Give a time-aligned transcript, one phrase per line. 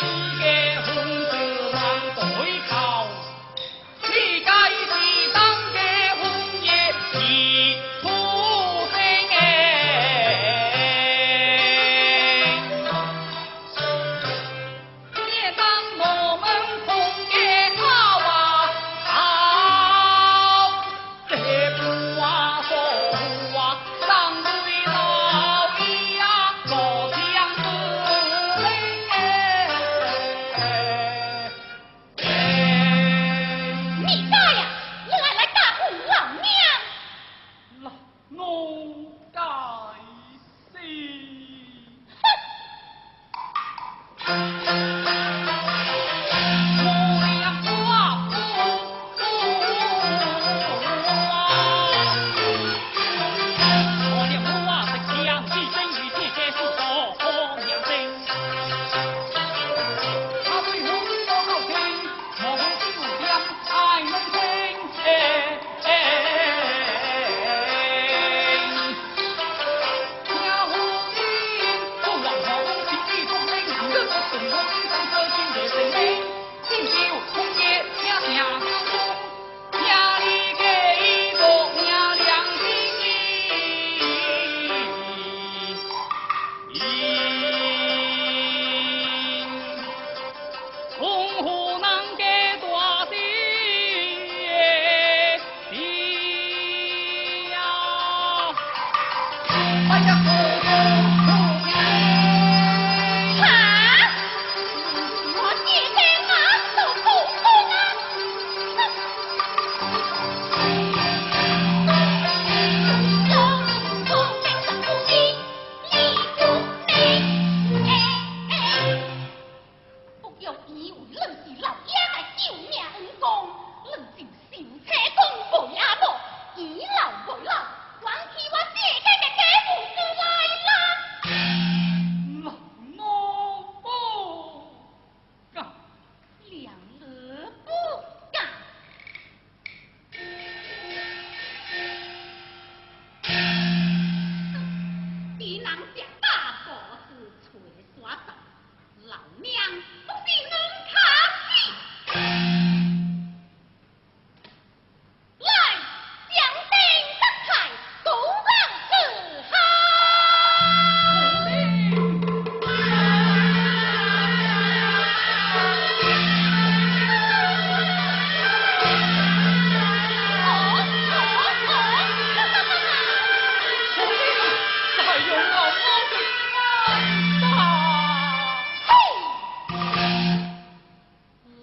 [0.00, 0.47] 老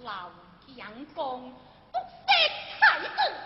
[0.06, 0.30] 老
[0.76, 0.86] 蒋
[1.16, 1.52] 公
[1.90, 3.45] 不识才子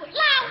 [0.00, 0.48] Hội Lao